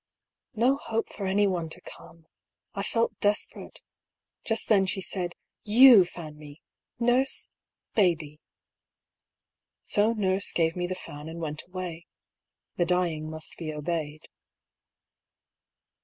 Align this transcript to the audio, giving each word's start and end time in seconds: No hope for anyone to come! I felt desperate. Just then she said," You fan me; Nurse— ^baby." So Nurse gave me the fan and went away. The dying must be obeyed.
No 0.55 0.77
hope 0.77 1.09
for 1.13 1.27
anyone 1.27 1.69
to 1.69 1.79
come! 1.79 2.25
I 2.73 2.81
felt 2.81 3.19
desperate. 3.19 3.83
Just 4.43 4.67
then 4.67 4.87
she 4.87 4.99
said," 4.99 5.33
You 5.85 6.05
fan 6.05 6.39
me; 6.39 6.59
Nurse— 6.97 7.51
^baby." 7.95 8.39
So 9.83 10.13
Nurse 10.13 10.53
gave 10.53 10.75
me 10.75 10.87
the 10.87 10.95
fan 10.95 11.29
and 11.29 11.39
went 11.39 11.61
away. 11.67 12.07
The 12.77 12.85
dying 12.87 13.29
must 13.29 13.57
be 13.59 13.71
obeyed. 13.71 14.27